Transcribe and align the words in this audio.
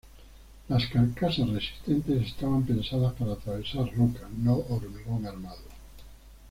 Las 0.67 0.87
carcasas 0.87 1.47
resistentes 1.47 2.25
estaban 2.25 2.63
pensadas 2.63 3.13
para 3.13 3.33
atravesar 3.33 3.85
roca, 3.95 4.27
no 4.35 4.55
hormigón 4.67 5.27
armado. 5.27 5.61